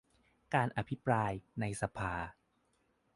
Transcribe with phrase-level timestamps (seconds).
[0.53, 2.13] การอภิปราย ในสภา